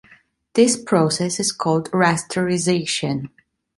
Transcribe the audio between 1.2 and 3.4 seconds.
is called rasterization.